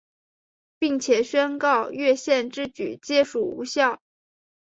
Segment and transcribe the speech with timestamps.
[0.79, 4.01] 并且宣告越线之举皆属无效。